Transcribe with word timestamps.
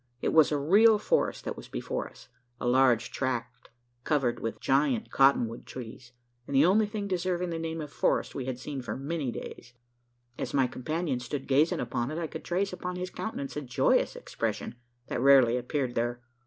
It 0.19 0.33
was 0.33 0.51
a 0.51 0.57
real 0.57 0.97
forest 0.97 1.45
that 1.45 1.55
was 1.55 1.67
before 1.67 2.09
us 2.09 2.27
a 2.59 2.67
large 2.67 3.11
tract 3.11 3.69
covered 4.03 4.39
with 4.39 4.59
gigantic 4.59 5.11
cotton 5.11 5.47
wood 5.47 5.67
trees, 5.67 6.11
and 6.47 6.55
the 6.55 6.65
only 6.65 6.87
thing 6.87 7.07
deserving 7.07 7.51
the 7.51 7.59
name 7.59 7.81
of 7.81 7.91
forest 7.93 8.33
we 8.33 8.45
had 8.45 8.57
seen 8.57 8.81
for 8.81 8.97
many 8.97 9.31
days. 9.31 9.73
As 10.39 10.55
my 10.55 10.65
companion 10.65 11.19
stood 11.19 11.47
gazing 11.47 11.79
upon 11.79 12.09
it, 12.09 12.17
I 12.17 12.25
could 12.25 12.43
trace 12.43 12.73
upon 12.73 12.95
his 12.95 13.11
countenance 13.11 13.55
a 13.55 13.61
joyous 13.61 14.15
expression, 14.15 14.73
that 15.05 15.21
rarely 15.21 15.55
appeared 15.55 15.93
there. 15.93 16.19